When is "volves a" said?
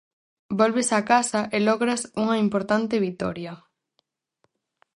0.59-1.01